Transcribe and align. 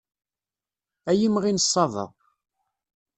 Ay 1.09 1.19
imɣi 1.27 1.51
n 1.53 1.63
ṣṣaba. 1.65 2.05